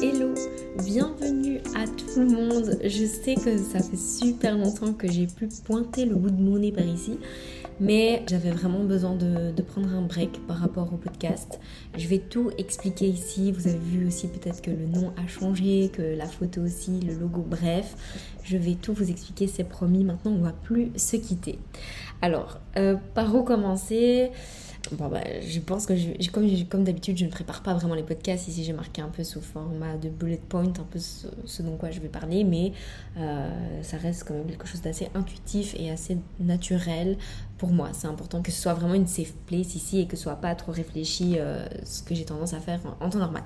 [0.00, 0.34] Hello,
[0.84, 2.78] bienvenue à tout le monde.
[2.84, 6.58] Je sais que ça fait super longtemps que j'ai pu pointer le bout de mon
[6.58, 7.18] nez par ici,
[7.80, 11.58] mais j'avais vraiment besoin de, prendre un break par rapport au podcast.
[11.96, 13.50] Je vais tout expliquer ici.
[13.50, 17.14] Vous avez vu aussi peut-être que le nom a changé, que la photo aussi, le
[17.14, 17.96] logo, bref.
[18.44, 20.04] Je vais tout vous expliquer, c'est promis.
[20.04, 21.58] Maintenant, on va plus se quitter.
[22.20, 24.30] Alors, euh, par où commencer?
[24.92, 25.92] Bah, je pense que,
[26.68, 28.48] comme, d'habitude, je ne prépare pas vraiment les podcasts.
[28.48, 32.00] Ici, j'ai marqué un peu sous format de bullet point, un peu ce, dont je
[32.00, 32.72] vais parler, mais
[33.18, 37.18] euh, ça reste quand même quelque chose d'assez intuitif et assez naturel
[37.58, 37.90] pour moi.
[37.92, 40.54] C'est important que ce soit vraiment une safe place ici et que ce soit pas
[40.54, 43.42] trop réfléchi, euh, ce que j'ai tendance à faire en temps normal.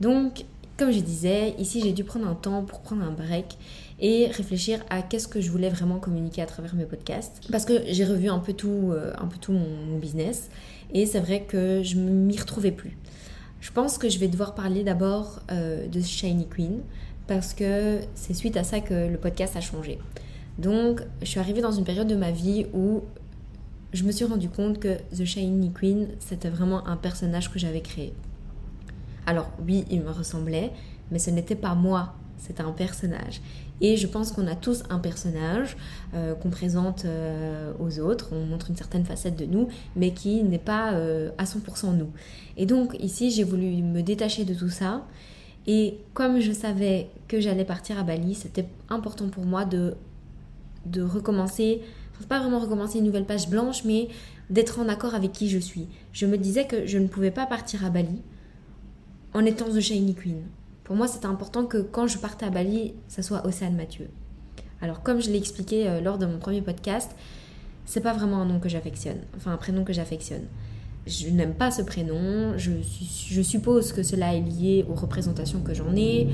[0.00, 0.44] Donc,
[0.76, 3.58] comme je disais, ici, j'ai dû prendre un temps pour prendre un break
[4.00, 7.40] et réfléchir à qu'est-ce que je voulais vraiment communiquer à travers mes podcasts.
[7.50, 10.48] Parce que j'ai revu un peu tout, euh, un peu tout mon, business
[10.92, 12.96] et c'est vrai que je ne m'y retrouvais plus.
[13.60, 16.80] Je pense que je vais devoir parler d'abord euh, de Shiny Queen
[17.26, 19.98] parce que c'est suite à ça que le podcast a changé.
[20.58, 23.02] Donc, je suis arrivée dans une période de ma vie où
[23.92, 27.80] je me suis rendu compte que The Shiny Queen, c'était vraiment un personnage que j'avais
[27.80, 28.12] créé.
[29.26, 30.72] Alors oui, il me ressemblait,
[31.10, 33.40] mais ce n'était pas moi, c'était un personnage.
[33.80, 35.76] Et je pense qu'on a tous un personnage
[36.14, 40.42] euh, qu'on présente euh, aux autres, on montre une certaine facette de nous, mais qui
[40.42, 42.10] n'est pas euh, à 100% nous.
[42.56, 45.06] Et donc ici, j'ai voulu me détacher de tout ça.
[45.66, 49.94] Et comme je savais que j'allais partir à Bali, c'était important pour moi de,
[50.86, 51.82] de recommencer,
[52.16, 54.08] enfin, pas vraiment recommencer une nouvelle page blanche, mais
[54.50, 55.86] d'être en accord avec qui je suis.
[56.12, 58.22] Je me disais que je ne pouvais pas partir à Bali
[59.34, 60.42] en étant The Shiny Queen.
[60.88, 64.08] Pour moi, c'était important que quand je partais à Bali, ça soit Océane Mathieu.
[64.80, 67.14] Alors, comme je l'ai expliqué euh, lors de mon premier podcast,
[67.84, 70.44] c'est pas vraiment un nom que j'affectionne, enfin un prénom que j'affectionne.
[71.06, 72.70] Je n'aime pas ce prénom, je,
[73.28, 76.26] je, suppose que cela est lié aux représentations que j'en ai,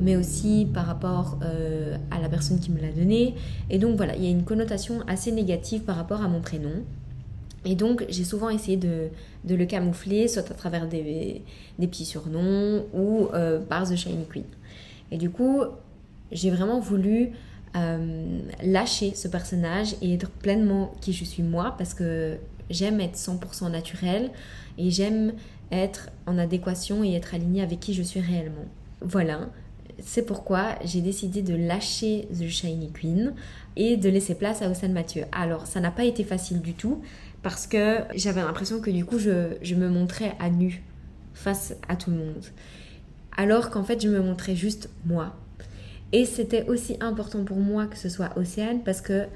[0.00, 3.34] mais aussi par rapport euh, à la personne qui me l'a donné.
[3.70, 6.84] Et donc voilà, il y a une connotation assez négative par rapport à mon prénom.
[7.66, 9.10] Et donc, j'ai souvent essayé de,
[9.48, 11.42] le camoufler, soit à travers des,
[11.78, 14.44] petits surnoms ou euh, par The Shiny Queen.
[15.10, 15.62] Et du coup,
[16.30, 17.32] j'ai vraiment voulu
[17.76, 22.36] euh, lâcher ce personnage et être pleinement qui je suis moi parce que
[22.70, 24.30] j'aime être 100% naturelle
[24.78, 25.32] et j'aime
[25.72, 28.64] être en adéquation et être alignée avec qui je suis réellement.
[29.00, 29.40] Voilà,
[30.06, 33.34] c'est pourquoi j'ai décidé de lâcher The Shiny Queen
[33.74, 35.24] et de laisser place à Ossane Mathieu.
[35.32, 37.02] Alors, ça n'a pas été facile du tout
[37.42, 40.84] parce que j'avais l'impression que du coup je, me montrais à nu
[41.34, 42.44] face à tout le monde.
[43.36, 45.34] Alors qu'en fait je me montrais juste moi.
[46.12, 49.26] Et c'était aussi important pour moi que ce soit Océane parce que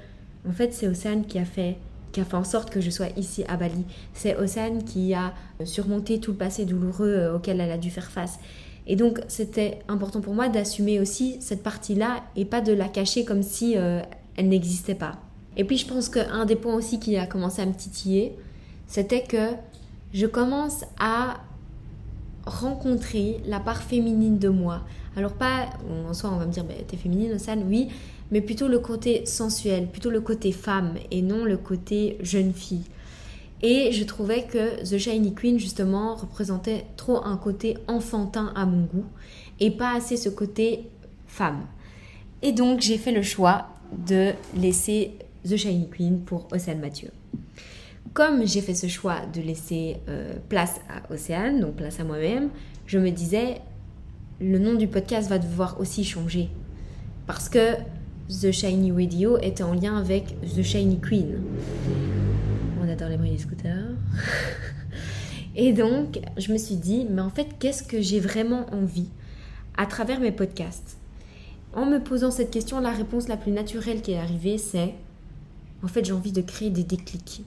[0.48, 1.78] en fait c'est Océane qui a fait
[2.12, 3.84] qui a fait en sorte que je sois ici à Bali.
[4.14, 8.10] C'est Océane qui a surmonté tout le passé douloureux euh, auquel elle a dû faire
[8.10, 8.38] face.
[8.86, 13.24] Et donc c'était important pour moi d'assumer aussi cette partie-là et pas de la cacher
[13.24, 14.00] comme si euh,
[14.36, 15.18] elle n'existait pas.
[15.56, 18.34] Et puis je pense qu'un des points aussi qui a commencé à me titiller,
[18.86, 19.50] c'était que
[20.12, 21.40] je commence à
[22.46, 24.80] rencontrer la part féminine de moi.
[25.16, 25.68] Alors pas,
[26.08, 27.88] en soi on va me dire, bah, t'es féminine, Ossane, oui,
[28.30, 32.84] mais plutôt le côté sensuel, plutôt le côté femme et non le côté jeune fille.
[33.62, 38.84] Et je trouvais que The Shiny Queen, justement, représentait trop un côté enfantin à mon
[38.84, 39.04] goût
[39.58, 40.88] et pas assez ce côté
[41.26, 41.66] femme.
[42.42, 43.68] Et donc j'ai fait le choix
[44.06, 45.12] de laisser
[45.44, 47.10] The Shiny Queen pour Océane Mathieu.
[48.14, 52.48] Comme j'ai fait ce choix de laisser euh, place à Océane, donc place à moi-même,
[52.86, 53.60] je me disais,
[54.40, 56.48] le nom du podcast va devoir aussi changer.
[57.26, 57.74] Parce que
[58.28, 61.42] The Shiny Radio était en lien avec The Shiny Queen.
[62.90, 63.90] Adore les bruits des scooters.
[65.56, 69.08] Et donc, je me suis dit, mais en fait, qu'est-ce que j'ai vraiment envie
[69.76, 70.96] à travers mes podcasts?
[71.72, 74.94] En me posant cette question, la réponse la plus naturelle qui est arrivée, c'est
[75.82, 77.42] en fait, j'ai envie de créer des déclics.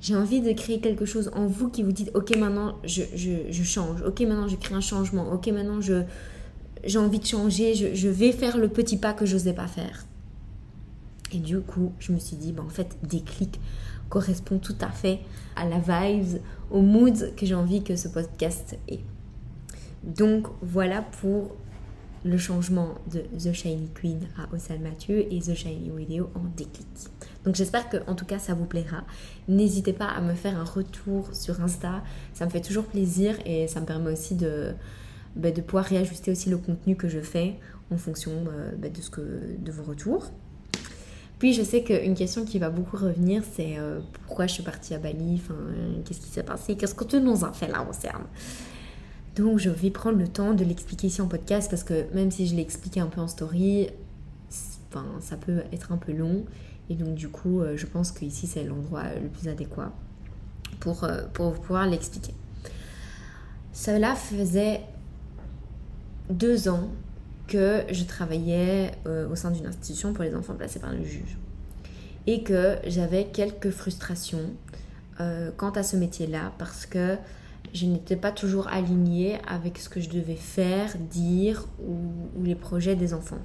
[0.00, 3.02] J'ai envie de créer quelque chose en vous qui vous dit Ok, maintenant je,
[3.62, 4.02] change.
[4.02, 5.32] Ok, maintenant je crée un changement.
[5.32, 7.74] Ok, maintenant j'ai envie de changer.
[7.94, 10.04] Je, vais faire le petit pas que je n'osais pas faire.
[11.32, 13.58] Et du coup, je me suis dit bah, En fait, déclic
[14.08, 15.20] correspond tout à fait
[15.56, 16.40] à la vibe,
[16.70, 19.00] au mood que j'ai envie que ce podcast ait.
[20.02, 21.56] Donc voilà pour
[22.24, 26.88] le changement de The Shiny Queen à Ossal Mathieu et The Shiny Video en déclic.
[27.44, 29.04] Donc j'espère que en tout cas ça vous plaira.
[29.46, 32.02] N'hésitez pas à me faire un retour sur Insta,
[32.32, 34.72] ça me fait toujours plaisir et ça me permet aussi de,
[35.36, 37.56] bah, de pouvoir réajuster aussi le contenu que je fais
[37.90, 40.30] en fonction bah, bah, de vos retours.
[41.52, 44.98] Je sais qu'une question qui va beaucoup revenir, c'est euh, pourquoi je suis partie à
[44.98, 45.54] Bali, enfin,
[46.04, 48.22] qu'est-ce qui s'est passé, qu'est-ce que nous as fait là au CERN?
[49.36, 52.46] Donc je vais prendre le temps de l'expliquer ici en podcast parce que même si
[52.46, 53.88] je l'ai expliqué un peu en story,
[54.88, 56.44] enfin, ça peut être un peu long.
[56.88, 59.92] Et donc du coup, euh, je pense qu'ici c'est l'endroit le plus adéquat
[60.80, 62.34] pour, euh, pour pouvoir l'expliquer.
[63.72, 64.80] Cela faisait
[66.30, 66.88] deux ans
[67.46, 71.36] que je travaillais euh, au sein d'une institution pour les enfants placés par le juge.
[72.26, 74.50] Et que j'avais quelques frustrations
[75.20, 77.16] euh, quant à ce métier-là parce que
[77.74, 82.96] je n'étais pas toujours alignée avec ce que je devais faire, dire ou, les projets
[82.96, 83.42] des enfants.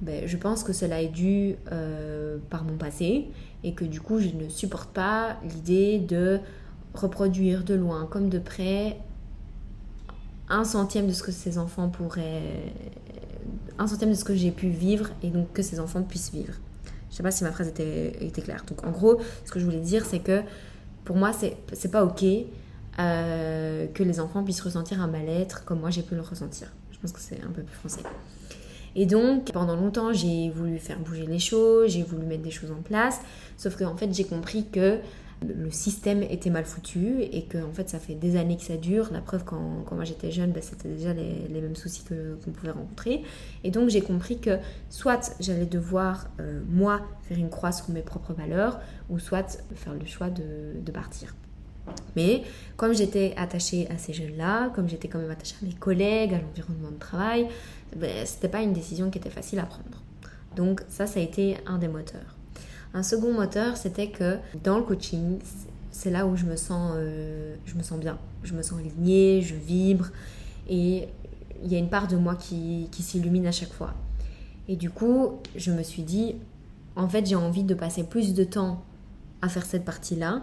[0.00, 3.28] Ben, je pense que cela est dû euh, par mon passé
[3.64, 6.40] et que du coup je ne supporte pas l'idée de
[6.94, 8.98] reproduire de loin comme de près
[10.48, 12.72] un centième de ce que ces enfants pourraient.
[13.78, 16.54] un centième de ce que j'ai pu vivre et donc que ces enfants puissent vivre.
[17.10, 18.64] Je sais pas si ma phrase était, claire.
[18.68, 20.42] Donc en gros, ce que je voulais dire, c'est que
[21.04, 22.24] pour moi, c'est pas ok
[22.98, 26.72] euh, que les enfants puissent ressentir un mal-être comme moi j'ai pu le ressentir.
[26.90, 28.02] Je pense que c'est un peu plus français.
[28.94, 32.70] Et donc, pendant longtemps, j'ai voulu faire bouger les choses, j'ai voulu mettre des choses
[32.70, 33.20] en place,
[33.58, 34.98] sauf qu'en fait, j'ai compris que
[35.42, 38.76] le système était mal foutu et que en fait ça fait des années que ça
[38.76, 39.10] dure.
[39.12, 42.70] La preuve quand, quand moi j'étais jeune, bah, c'était déjà les, mêmes soucis qu'on pouvait
[42.70, 43.22] rencontrer.
[43.62, 48.02] Et donc j'ai compris que soit j'allais devoir euh, moi faire une croix sur mes
[48.02, 48.80] propres valeurs
[49.10, 51.34] ou soit faire le choix de, de partir.
[52.16, 52.42] Mais
[52.76, 56.38] comme j'étais attachée à ces jeunes-là, comme j'étais quand même attachée à mes collègues, à
[56.38, 57.48] l'environnement de travail,
[57.94, 60.02] bah, c'était pas une décision qui était facile à prendre.
[60.56, 62.35] Donc ça, ça a été un des moteurs.
[62.94, 65.38] Un second moteur, c'était que dans le coaching,
[65.90, 69.42] c'est là où je me sens, euh, je me sens bien, je me sens alignée,
[69.42, 70.08] je vibre
[70.68, 71.08] et
[71.62, 73.94] il y a une part de moi qui, qui s'illumine à chaque fois.
[74.68, 76.34] Et du coup, je me suis dit,
[76.96, 78.82] en fait, j'ai envie de passer plus de temps
[79.42, 80.42] à faire cette partie-là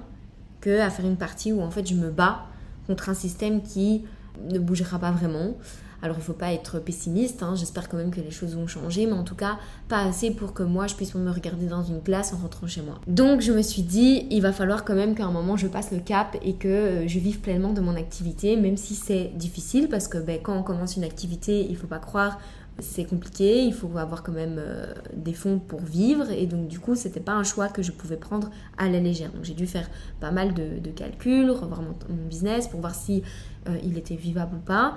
[0.62, 2.46] que à faire une partie où en fait je me bats
[2.88, 4.06] contre un système qui
[4.50, 5.58] ne bougera pas vraiment,
[6.04, 7.56] alors il ne faut pas être pessimiste, hein.
[7.56, 9.58] j'espère quand même que les choses vont changer, mais en tout cas
[9.88, 12.82] pas assez pour que moi je puisse me regarder dans une classe en rentrant chez
[12.82, 13.00] moi.
[13.08, 15.92] Donc je me suis dit, il va falloir quand même qu'à un moment je passe
[15.92, 19.88] le cap et que euh, je vive pleinement de mon activité, même si c'est difficile,
[19.88, 22.38] parce que ben, quand on commence une activité, il ne faut pas croire
[22.80, 26.80] c'est compliqué, il faut avoir quand même euh, des fonds pour vivre et donc du
[26.80, 29.32] coup c'était pas un choix que je pouvais prendre à la légère.
[29.32, 29.90] Donc j'ai dû faire
[30.20, 31.94] pas mal de, calculs, revoir mon,
[32.28, 33.24] business pour voir si
[33.70, 34.96] euh, il était vivable ou pas.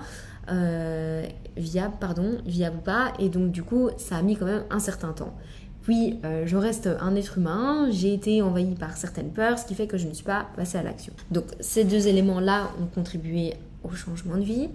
[0.50, 1.26] Euh,
[1.56, 3.12] viable, pardon, viable ou pas.
[3.18, 5.34] Et donc du coup, ça a mis quand même un certain temps.
[5.82, 9.74] Puis, euh, je reste un être humain, j'ai été envahi par certaines peurs, ce qui
[9.76, 11.12] fait que je ne suis pas passée à l'action.
[11.30, 13.54] Donc, ces deux éléments-là ont contribué
[13.84, 14.68] au changement de vie.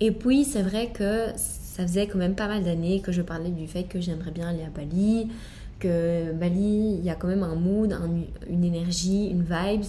[0.00, 3.50] Et puis, c'est vrai que ça faisait quand même pas mal d'années que je parlais
[3.50, 5.28] du fait que j'aimerais bien aller à Bali,
[5.78, 7.96] que Bali, il y a quand même un mood,
[8.50, 9.86] une énergie, une vibes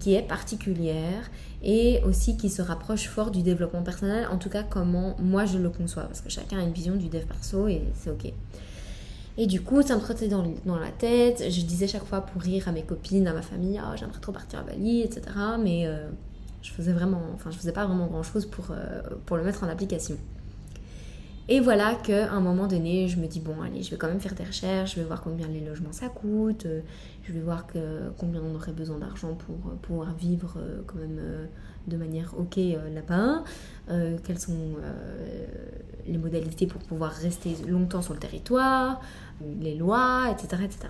[0.00, 1.30] qui est particulière
[1.62, 5.58] et aussi qui se rapproche fort du développement personnel, en tout cas comment moi je
[5.58, 8.32] le conçois, parce que chacun a une vision du dev perso et c'est ok.
[9.38, 12.68] Et du coup, ça me trottait dans, la tête, je disais chaque fois pour rire
[12.68, 15.22] à mes copines, à ma famille, oh, j'aimerais trop partir à Bali, etc.
[15.62, 16.08] Mais euh,
[16.62, 19.62] je faisais vraiment, enfin je faisais pas vraiment grand chose pour, euh, pour le mettre
[19.62, 20.16] en application.
[21.52, 24.20] Et voilà qu'à un moment donné, je me dis, bon, allez, je vais quand même
[24.20, 26.80] faire des recherches, je vais voir combien les logements ça coûte, euh,
[27.24, 30.98] je vais voir que, combien on aurait besoin d'argent pour euh, pouvoir vivre euh, quand
[30.98, 31.20] même
[31.88, 32.56] de manière ok
[32.94, 33.42] là-bas,
[34.22, 34.76] quelles sont
[36.06, 39.00] les modalités pour pouvoir rester longtemps sur le territoire,
[39.60, 40.62] les lois, etc.
[40.64, 40.88] etc.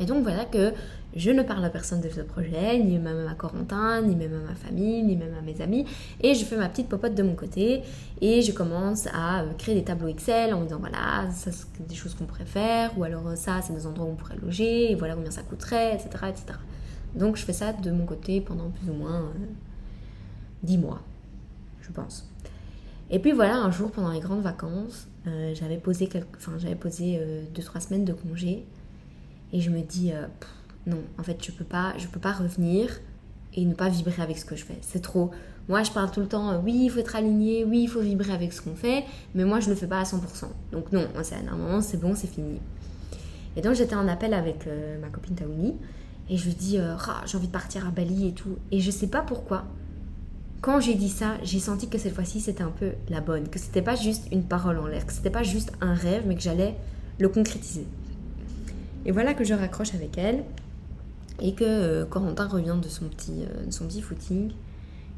[0.00, 0.72] Et donc voilà que
[1.14, 4.50] je ne parle à personne de ce projet, ni même à Corentin, ni même à
[4.50, 5.84] ma famille, ni même à mes amis.
[6.20, 7.82] Et je fais ma petite popote de mon côté
[8.20, 11.86] et je commence à euh, créer des tableaux Excel en me disant voilà, ça c'est
[11.86, 14.38] des choses qu'on pourrait faire, ou alors euh, ça c'est des endroits où on pourrait
[14.40, 16.08] loger, et voilà combien ça coûterait, etc.
[16.28, 16.58] etc.
[17.14, 19.46] Donc je fais ça de mon côté pendant plus ou moins euh,
[20.62, 21.02] dix 10 mois,
[21.82, 22.26] je pense.
[23.10, 25.08] Et puis voilà, un jour pendant les grandes vacances,
[25.54, 27.20] j'avais posé, enfin, j'avais posé
[27.52, 28.64] 2-3 semaines de congé
[29.52, 30.12] et je me dis
[30.86, 33.00] non, en fait, je peux pas, je peux pas revenir
[33.54, 34.78] et ne pas vibrer avec ce que je fais.
[34.80, 35.30] C'est trop.
[35.68, 38.00] Moi, je parle tout le temps, euh, oui, il faut être aligné, oui, il faut
[38.00, 39.04] vibrer avec ce qu'on fait,
[39.34, 40.16] mais moi, je ne le fais pas à 100%.
[40.72, 42.58] Donc non, c'est à un moment, c'est bon, c'est fini.
[43.56, 45.76] Et donc, j'étais en appel avec euh, ma copine Taouni,
[46.28, 48.56] et je lui dis, euh, ah, j'ai envie de partir à Bali et tout.
[48.72, 49.64] Et je sais pas pourquoi,
[50.60, 53.58] quand j'ai dit ça, j'ai senti que cette fois-ci, c'était un peu la bonne, que
[53.58, 56.42] c'était pas juste une parole en l'air, que c'était pas juste un rêve, mais que
[56.42, 56.74] j'allais
[57.18, 57.86] le concrétiser.
[59.06, 60.44] Et voilà que je raccroche avec elle.
[61.40, 64.52] Et que euh, Corentin revient de son petit, euh, de son petit footing.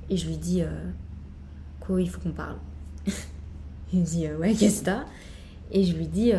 [0.08, 0.68] Et je lui dis euh,
[1.80, 2.56] quoi il faut qu'on parle?
[3.92, 4.90] Il me dit ouais qu'est-ce que
[5.70, 6.32] et je lui dis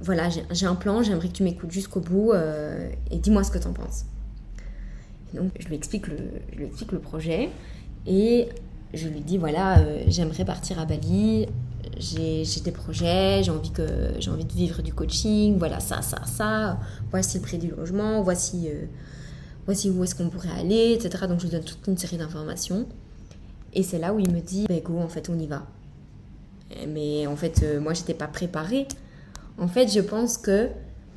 [0.00, 2.32] voilà, j'ai un plan, j'aimerais que tu m'écoutes jusqu'au bout
[3.10, 4.04] et dis-moi ce que tu en penses.
[5.34, 6.16] donc, je lui, explique le,
[6.52, 7.50] je lui explique le projet.
[8.06, 8.48] Et
[8.94, 11.46] je lui dis voilà, j'aimerais partir à Bali,
[11.98, 16.78] j'ai des projets, j'ai envie, que, envie de vivre du coaching, voilà ça, ça, ça,
[17.10, 18.86] voici le prix du logement, voici, euh,
[19.66, 21.26] voici où est-ce qu'on pourrait aller, etc.
[21.28, 22.86] Donc, je lui donne toute une série d'informations.
[23.74, 25.66] Et c'est là où il me dit, bah, go, en fait, on y va.
[26.86, 28.86] Mais en fait, moi, j'étais pas préparée
[29.58, 30.68] en fait, je pense que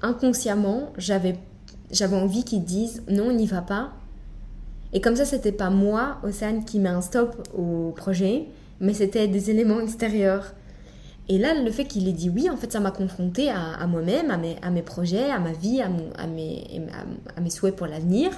[0.02, 1.38] inconsciemment, j'avais
[1.92, 3.92] j'avais envie qu'ils disent non, on n'y va pas.
[4.94, 8.46] Et comme ça, c'était pas moi, Océane, qui met un stop au projet,
[8.80, 10.54] mais c'était des éléments extérieurs.
[11.32, 14.32] Et là, le fait qu'il ait dit oui, en fait, ça m'a confronté à, moi-même,
[14.32, 18.32] à mes, projets, à ma vie, à, mes, souhaits pour l'avenir.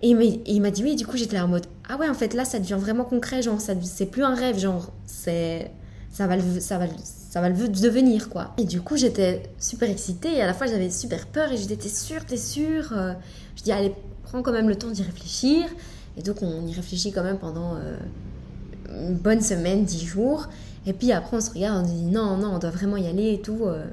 [0.00, 2.46] Et il m'a dit oui, du coup, j'étais en mode ah ouais, en fait, là,
[2.46, 5.70] ça devient vraiment concret, genre, c'est plus un rêve, genre, c'est
[6.10, 8.54] ça va, ça va, ça va le devenir, quoi.
[8.56, 11.90] Et du coup, j'étais super excitée et à la fois, j'avais super peur et j'étais
[11.90, 13.12] sûre, t'es sûre euh?
[13.56, 13.92] Je dis, allez,
[14.22, 15.66] prends quand même le temps d'y réfléchir.
[16.16, 17.98] Et donc, on y réfléchit quand même pendant euh,
[18.88, 20.48] une bonne semaine, dix jours.
[20.86, 23.34] Et puis après, on se regarde, on dit, non, non, on doit vraiment y aller
[23.34, 23.64] et tout.
[23.64, 23.84] Euh.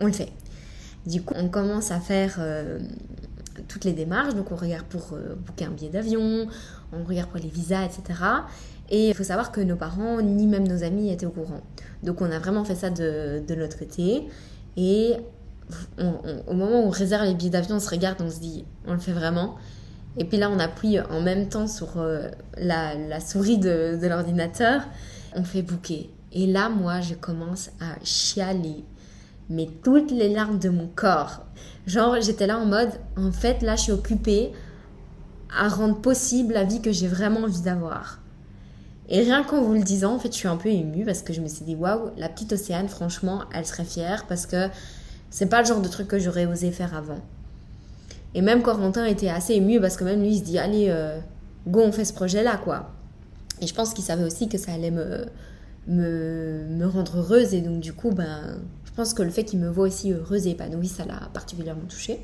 [0.00, 0.32] on le fait.
[1.06, 2.40] Du coup, on commence à faire
[3.68, 4.34] toutes les démarches.
[4.34, 6.46] Donc, on regarde pour booker un billet d'avion,
[6.92, 8.18] on regarde pour les visas, etc.
[8.90, 11.60] Et il faut savoir que nos parents, ni même nos amis, étaient au courant.
[12.02, 14.24] Donc on a vraiment fait ça de, de notre côté.
[14.76, 15.14] Et
[15.98, 18.92] au moment où on réserve les billets d'avion, on se regarde, on se dit, on
[18.92, 19.56] le fait vraiment.
[20.16, 24.82] Et puis là, on appuie en même temps sur euh, la, souris de l'ordinateur.
[25.34, 26.10] On fait bouquet.
[26.32, 28.84] Et là, moi, je commence à chialer.
[29.50, 31.44] Mais toutes les larmes de mon corps.
[31.86, 34.52] Genre, j'étais là en mode, en fait, là, je suis occupée
[35.56, 38.20] à rendre possible la vie que j'ai vraiment envie d'avoir.
[39.08, 41.32] Et rien qu'en vous le disant, en fait, je suis un peu émue parce que
[41.32, 44.68] je me suis dit, waouh, la petite Océane, franchement, elle serait fière parce que
[45.30, 47.20] c'est pas le genre de truc que j'aurais osé faire avant.
[48.34, 51.18] Et même Corentin était assez ému parce que même lui, il se dit, allez, euh,
[51.66, 52.90] go, on fait ce projet-là, quoi.
[53.60, 55.26] Et je pense qu'il savait aussi que ça allait me,
[55.86, 57.54] me, me, rendre heureuse.
[57.54, 60.46] Et donc, du coup, ben, je pense que le fait qu'il me voit aussi heureuse
[60.46, 62.20] et épanouie, ça l'a particulièrement touché.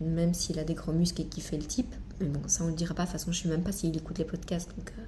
[0.00, 1.94] Même s'il a des gros muscles et qu'il fait le type.
[2.20, 3.02] Mais bon, ça, on le dira pas.
[3.02, 4.70] De toute façon, je sais même pas s'il écoute les podcasts.
[4.76, 4.92] Donc.
[4.98, 5.02] Euh,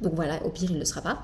[0.00, 1.22] donc voilà, au pire, il ne le sera pas.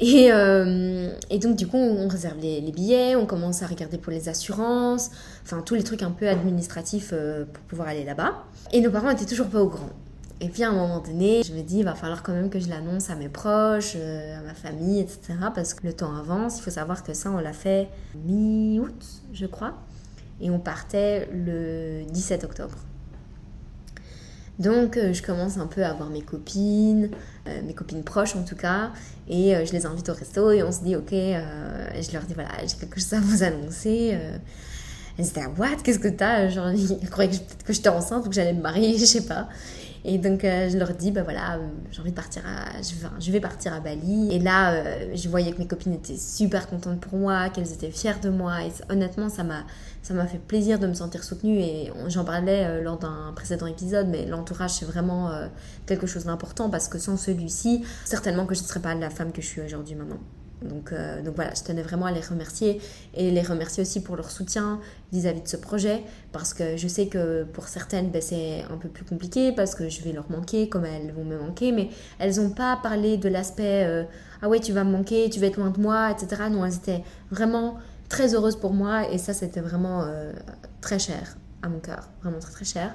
[0.00, 4.12] Et, euh, et, donc, du coup, on réserve les, billets, on commence à regarder pour
[4.12, 5.10] les assurances,
[5.42, 8.44] enfin, tous les trucs un peu administratifs euh, pour pouvoir aller là-bas.
[8.72, 9.90] Et nos parents étaient toujours pas au grand.
[10.40, 12.60] Et puis, à un moment donné, je me dis, il va falloir quand même que
[12.60, 15.34] je l'annonce à mes proches, euh, à ma famille, etc.
[15.52, 16.58] Parce que le temps avance.
[16.58, 17.88] Il faut savoir que ça, on l'a fait
[18.24, 19.74] mi-août, je crois.
[20.40, 22.76] Et on partait le 17 octobre.
[24.60, 27.10] Donc euh, je commence un peu à voir mes copines,
[27.46, 28.90] euh, mes copines proches en tout cas,
[29.28, 32.50] et je les invite au resto et on se dit ok, je leur dis voilà,
[32.66, 34.18] j'ai quelque chose à vous annoncer.
[35.16, 35.76] elles étaient what?
[35.84, 38.62] Qu'est-ce que t'as Genre, ils croyaient que peut-être que j'étais enceinte ou que j'allais me
[38.62, 39.48] marier, je sais pas.
[40.04, 41.58] Et donc je leur dis bah voilà,
[41.90, 44.28] j'ai envie de partir à, je vais, partir à Bali.
[44.32, 44.82] Et là,
[45.14, 48.62] je voyais que mes copines étaient super contentes pour moi, qu'elles étaient fières de moi.
[48.62, 49.64] Et honnêtement, ça m'a
[50.08, 53.66] ça m'a fait plaisir de me sentir soutenue et j'en parlais euh, lors d'un précédent
[53.66, 55.48] épisode, mais l'entourage c'est vraiment euh,
[55.86, 59.32] quelque chose d'important parce que sans celui-ci, certainement que je ne serais pas la femme
[59.32, 60.20] que je suis aujourd'hui maintenant.
[60.62, 62.80] Donc, euh, donc voilà, je tenais vraiment à les remercier
[63.14, 64.80] et les remercier aussi pour leur soutien
[65.12, 68.88] vis-à-vis de ce projet parce que je sais que pour certaines ben, c'est un peu
[68.88, 72.36] plus compliqué parce que je vais leur manquer comme elles vont me manquer, mais elles
[72.36, 74.06] n'ont pas parlé de l'aspect
[74.42, 76.42] ah ouais tu vas me manquer, tu vas être loin de moi, etc.
[76.50, 80.32] Non, elles étaient vraiment très heureuse pour moi et ça c'était vraiment euh,
[80.80, 82.94] très cher à mon cœur, vraiment très très cher.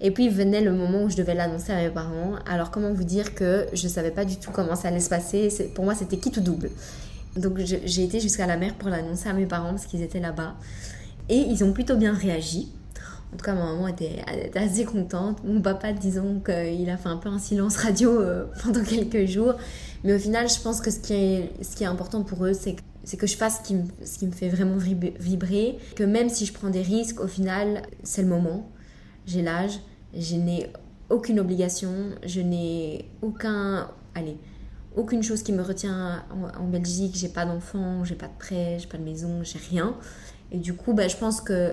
[0.00, 2.36] Et puis venait le moment où je devais l'annoncer à mes parents.
[2.46, 5.10] Alors comment vous dire que je ne savais pas du tout comment ça allait se
[5.10, 5.50] passer?
[5.74, 6.70] Pour moi c'était qui tout double.
[7.36, 10.54] Donc j'ai été jusqu'à la mer pour l'annoncer à mes parents parce qu'ils étaient là-bas.
[11.28, 12.72] Et ils ont plutôt bien réagi.
[13.32, 14.24] En tout cas, ma maman était,
[14.56, 15.44] assez contente.
[15.44, 19.54] Mon papa, disons qu'il a fait un peu un silence radio euh, pendant quelques jours.
[20.02, 22.74] Mais au final, je pense que ce qui est, important pour eux, c'est
[23.16, 26.82] que je fasse ce qui me fait vraiment vibrer, que même si je prends des
[26.82, 28.68] risques, au final, c'est le moment.
[29.26, 29.78] J'ai l'âge,
[30.14, 30.72] je n'ai
[31.08, 31.92] aucune obligation,
[32.24, 33.90] je n'ai aucun...
[34.14, 34.36] Allez,
[34.96, 36.24] aucune chose qui me retient
[36.58, 39.94] en, Belgique, j'ai pas d'enfant, j'ai pas de prêt, j'ai pas de maison, j'ai rien.
[40.52, 41.72] Et du coup, bah, je pense que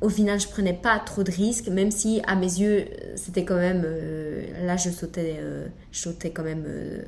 [0.00, 3.56] au final, je prenais pas trop de risques, même si à mes yeux, c'était quand
[3.56, 3.82] même...
[3.84, 6.64] Euh, là, je sautais, euh, je sautais quand même...
[6.66, 7.02] Euh,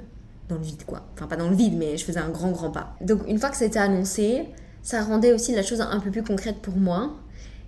[0.49, 1.03] dans le vide, quoi.
[1.15, 2.97] Enfin, pas dans le vide, mais je faisais un grand, grand pas.
[3.03, 4.47] Donc, une fois que été annoncé,
[4.83, 7.17] ça rendait aussi la chose un peu plus concrète pour moi.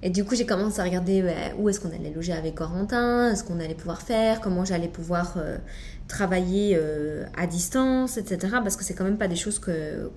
[0.03, 1.23] Et du coup, j'ai commencé à regarder
[1.59, 5.35] où est-ce qu'on allait loger avec Corentin, ce qu'on allait pouvoir faire, comment j'allais pouvoir
[5.37, 5.59] euh,
[6.09, 8.57] travailler euh, à distance, etc.
[8.63, 10.11] Parce que c'est quand même pas des choses que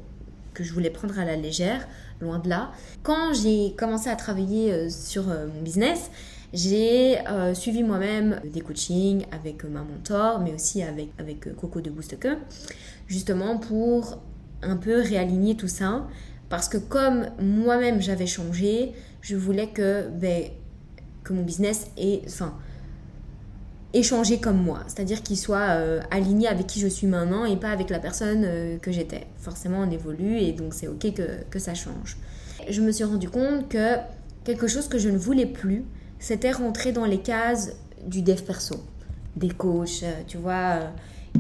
[0.53, 1.87] que je voulais prendre à la légère,
[2.21, 2.71] loin de là.
[3.01, 6.11] Quand j'ai commencé à travailler sur mon business,
[6.53, 7.17] j'ai
[7.55, 12.27] suivi moi-même des coachings avec ma mentor, mais aussi avec, avec Coco de Boosteke,
[13.07, 14.19] justement pour
[14.61, 16.07] un peu réaligner tout ça.
[16.53, 18.91] Parce que comme moi-même j'avais changé,
[19.21, 20.51] je voulais que, ben,
[21.23, 22.53] que mon business ait, enfin,
[24.03, 24.81] changé comme moi.
[24.85, 28.43] C'est-à-dire qu'il soit euh, aligné avec qui je suis maintenant et pas avec la personne
[28.45, 29.25] euh, que j'étais.
[29.39, 32.17] Forcément, on évolue et donc c'est ok que, que ça change.
[32.69, 33.95] Je me suis rendu compte que
[34.43, 35.83] quelque chose que je ne voulais plus,
[36.19, 37.71] c'était rentrer dans les cases
[38.05, 38.75] du dev perso.
[39.35, 40.81] Des coachs, euh, tu vois,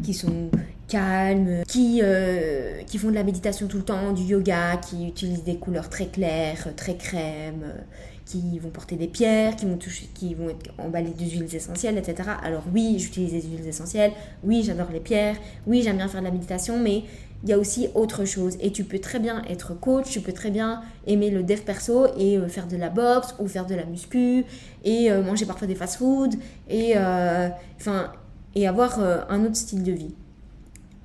[0.01, 0.49] qui sont
[0.87, 5.43] calmes, qui, euh, qui font de la méditation tout le temps, du yoga, qui utilisent
[5.43, 7.73] des couleurs très claires, très crème,
[8.25, 12.29] qui vont porter des pierres, qui vont, toucher, qui vont être emballés d'huiles essentielles, etc.
[12.41, 14.11] Alors oui, j'utilise des huiles essentielles,
[14.43, 15.35] oui, j'adore les pierres,
[15.67, 17.03] oui, j'aime bien faire de la méditation, mais
[17.43, 18.57] il y a aussi autre chose.
[18.61, 22.07] Et tu peux très bien être coach, tu peux très bien aimer le dev perso
[22.17, 24.45] et euh, faire de la boxe ou faire de la muscu
[24.85, 26.37] et euh, manger parfois des fast-foods
[26.69, 26.93] et,
[27.77, 28.11] enfin
[28.55, 30.13] et avoir un autre style de vie.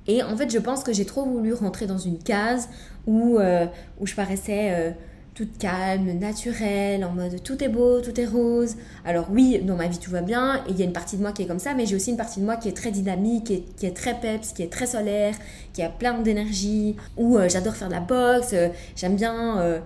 [0.09, 2.67] Et en fait, je pense que j'ai trop voulu rentrer dans une case
[3.05, 3.67] où, euh,
[4.03, 4.91] je paraissais euh,
[5.35, 8.75] toute calme, naturelle, en mode tout est beau, tout est rose.
[9.05, 11.21] Alors oui, dans ma vie tout va bien, et il y a une partie de
[11.21, 12.89] moi qui est comme ça, mais j'ai aussi une partie de moi qui est très
[12.89, 15.35] dynamique, qui est, très peps, qui est très solaire,
[15.73, 18.55] qui a plein d'énergie, où euh, j'adore faire de la boxe,
[18.95, 19.79] j'aime bien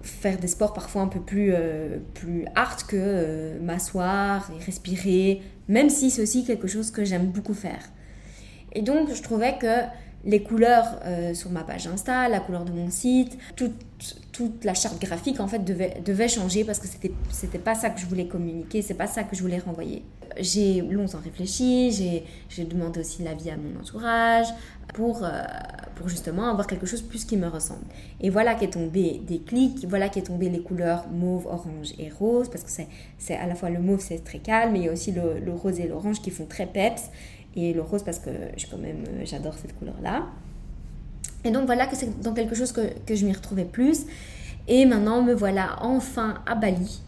[0.00, 1.52] faire des sports parfois un peu plus,
[2.14, 7.54] plus hard que m'asseoir et respirer, même si c'est aussi quelque chose que j'aime beaucoup
[7.54, 7.82] faire.
[8.72, 9.84] Et donc, je trouvais que
[10.26, 13.72] les couleurs euh, sur ma page Insta, la couleur de mon site, toute,
[14.32, 17.90] toute la charte graphique en fait devait, devait changer parce que c'était c'était pas ça
[17.90, 20.02] que je voulais communiquer, c'est pas ça que je voulais renvoyer.
[20.38, 24.48] J'ai longtemps réfléchi, j'ai demandé aussi l'avis à mon entourage
[24.92, 25.30] pour, euh,
[25.94, 27.86] pour justement avoir quelque chose plus qui me ressemble.
[28.20, 32.50] Et voilà qu'est tombé des clics, voilà qu'est tombé les couleurs mauve, orange et rose
[32.50, 32.70] parce que
[33.18, 35.38] c'est à la fois le mauve c'est très calme, mais il y a aussi le,
[35.38, 37.10] le rose et l'orange qui font très peps
[37.56, 40.26] et le rose parce que je, quand même euh, j'adore cette couleur là.
[41.44, 44.06] Et donc voilà que c'est dans quelque chose que, que je m'y retrouvais plus.
[44.68, 47.00] Et maintenant me voilà enfin à Bali,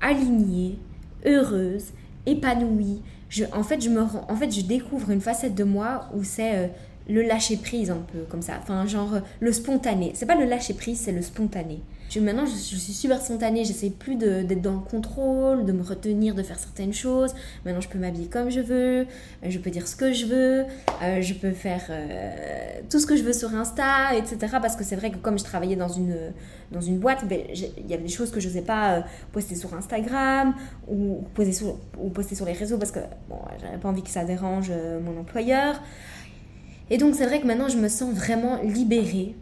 [0.00, 0.78] alignée,
[1.26, 1.92] heureuse,
[2.26, 3.02] épanouie.
[3.28, 6.54] Je, en, fait, je me, en fait, je découvre une facette de moi où c'est
[6.54, 6.66] euh,
[7.08, 8.58] le lâcher prise un peu comme ça.
[8.60, 10.12] Enfin, genre le spontané.
[10.14, 11.80] C'est pas le lâcher prise, c'est le spontané
[12.20, 16.42] maintenant, je, suis super spontanée, j'essaie plus d'être dans le contrôle, de me retenir de
[16.42, 17.34] faire certaines choses.
[17.64, 19.04] Maintenant, je peux m'habiller comme je veux, euh,
[19.48, 20.64] je peux dire ce que je veux,
[21.02, 24.58] euh, je peux faire euh, tout ce que je veux sur Insta, etc.
[24.60, 26.16] Parce que c'est vrai que comme je travaillais dans une,
[26.70, 29.72] dans une boîte, ben, il y avait des choses que je n'osais pas poster sur
[29.74, 30.54] Instagram
[30.88, 34.10] ou poster sur, ou poster sur les réseaux parce que bon, j'avais pas envie que
[34.10, 34.70] ça dérange
[35.04, 35.80] mon employeur.
[36.90, 39.34] Et donc, c'est vrai que maintenant, je me sens vraiment libérée.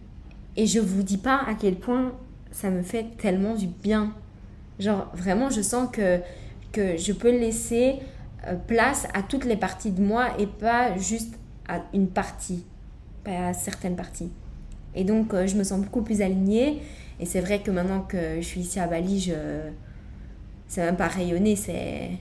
[0.56, 2.12] Et je vous dis pas à quel point
[2.52, 4.14] ça me fait tellement du bien.
[4.78, 6.20] Genre, vraiment, je sens que,
[6.72, 7.96] que je peux laisser
[8.46, 11.34] euh, place à toutes les parties de moi et pas juste
[11.68, 12.64] à une partie,
[13.24, 14.30] pas à certaines parties.
[14.94, 16.82] Et donc, euh, je me sens beaucoup plus alignée.
[17.20, 19.32] Et c'est vrai que maintenant que je suis ici à Bali, je...
[20.66, 22.12] c'est même pas rayonner, c'est.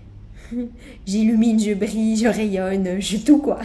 [1.06, 3.60] J'illumine, je brille, je rayonne, je tout quoi.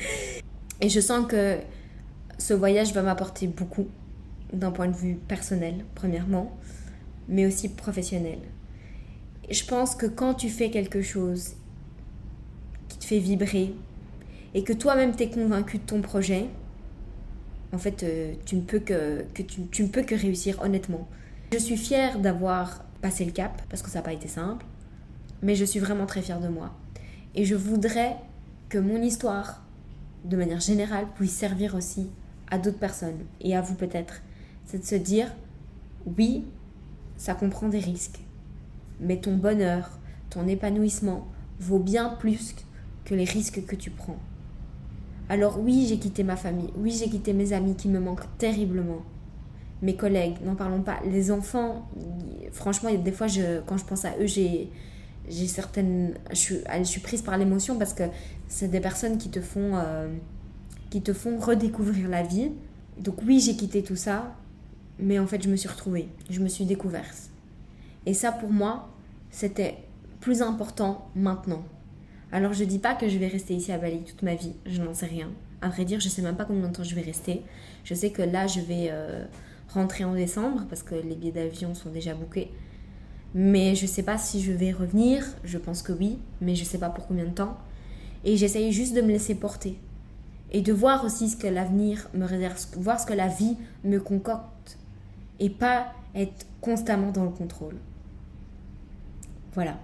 [0.80, 1.58] et je sens que
[2.38, 3.86] ce voyage va m'apporter beaucoup
[4.52, 6.56] d'un point de vue personnel, premièrement,
[7.28, 8.38] mais aussi professionnel.
[9.50, 11.54] Je pense que quand tu fais quelque chose
[12.88, 13.74] qui te fait vibrer
[14.54, 16.46] et que toi-même t'es convaincu de ton projet,
[17.72, 21.08] en fait, euh, tu, ne peux que, tu, tu ne peux que réussir honnêtement.
[21.52, 24.64] Je suis fière d'avoir passé le cap parce que ça n'a pas été simple,
[25.42, 26.74] mais je suis vraiment très fière de moi.
[27.34, 28.16] Et je voudrais
[28.68, 29.62] que mon histoire,
[30.24, 32.10] de manière générale, puisse servir aussi
[32.50, 34.22] à d'autres personnes et à vous peut-être
[34.64, 35.32] c'est de se dire,
[36.16, 36.44] oui,
[37.16, 38.20] ça comprend des risques,
[39.00, 39.98] mais ton bonheur,
[40.30, 41.28] ton épanouissement
[41.60, 42.54] vaut bien plus
[43.04, 44.18] que les risques que tu prends.
[45.28, 49.02] Alors oui, j'ai quitté ma famille, oui, j'ai quitté mes amis qui me manquent terriblement.
[49.80, 51.00] Mes collègues, n'en parlons pas.
[51.10, 51.88] Les enfants,
[52.52, 53.26] franchement, des fois,
[53.66, 54.70] quand je pense à eux, j'ai
[55.48, 58.04] certaines, je suis, je suis prise par l'émotion parce que
[58.46, 60.08] c'est des personnes qui te font, euh,
[60.90, 62.52] qui te font redécouvrir la vie.
[62.98, 64.36] Donc oui, j'ai quitté tout ça,
[64.98, 67.30] mais en fait, je me suis retrouvée, je me suis découverte.
[68.06, 68.88] Et ça, pour moi,
[69.30, 69.76] c'était
[70.20, 71.64] plus important maintenant.
[72.30, 74.82] Alors, je dis pas que je vais rester ici à Bali toute ma vie, je
[74.82, 75.30] n'en sais rien.
[75.60, 77.42] À vrai dire, je sais même pas combien de temps je vais rester.
[77.84, 79.24] Je sais que là, je vais euh,
[79.68, 82.50] rentrer en décembre parce que les billets d'avion sont déjà bookés.
[83.34, 86.78] Mais je sais pas si je vais revenir, je pense que oui, mais je sais
[86.78, 87.56] pas pour combien de temps.
[88.24, 89.78] Et j'essaye juste de me laisser porter.
[90.54, 93.98] et de voir aussi ce que l'avenir me réserve, voir ce que la vie me
[93.98, 94.78] concocte
[95.42, 97.76] et pas être constamment dans le contrôle.
[99.54, 99.78] Voilà.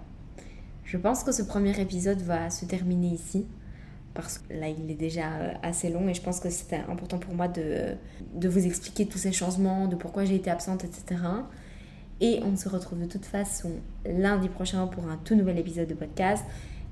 [0.84, 3.44] Je pense que ce premier épisode va se terminer ici
[4.14, 7.18] parce que là il est déjà euh, assez long et je pense que c'était important
[7.18, 7.96] pour moi de,
[8.34, 11.20] de vous expliquer tous ces changements, de pourquoi j'ai été absente, etc.
[12.20, 13.72] Et on se retrouve de toute façon
[14.06, 16.44] lundi prochain pour un tout nouvel épisode de podcast.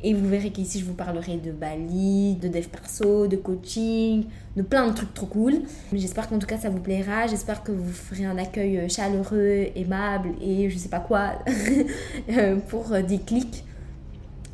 [0.03, 4.63] Et vous verrez qu'ici, je vous parlerai de Bali, de dev perso, de coaching, de
[4.63, 5.63] plein de trucs trop cool.
[5.93, 7.27] J'espère qu'en tout cas, ça vous plaira.
[7.27, 11.39] J'espère que vous ferez un accueil euh, chaleureux, aimable et je sais pas quoi
[12.29, 13.65] euh, pour euh, des clics.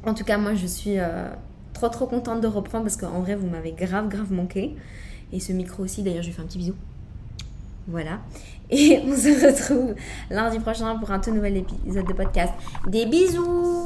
[0.05, 0.97] En tout cas, moi, je suis
[1.75, 4.75] trop trop contente de reprendre parce qu'en vrai, vous m'avez grave grave manqué.
[5.33, 6.75] Et ce micro aussi, d'ailleurs, je lui fais un petit bisou.
[7.87, 8.21] Voilà.
[8.71, 9.95] Et on se retrouve
[10.31, 12.53] lundi prochain pour un tout nouvel épisode de podcast.
[12.87, 13.83] Des bisous